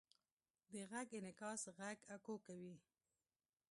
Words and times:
د 0.71 0.73
غږ 0.91 1.09
انعکاس 1.19 1.61
غږ 1.77 1.97
اکو 2.15 2.35
کوي. 2.45 2.75